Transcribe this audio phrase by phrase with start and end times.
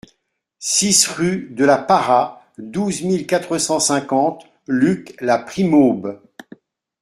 [0.57, 6.19] six rue de la Parra, douze mille quatre cent cinquante Luc-la-Primaube